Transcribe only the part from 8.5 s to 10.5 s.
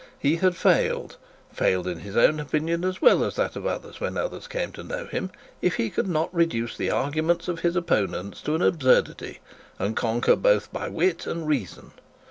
an absurdity, and conquer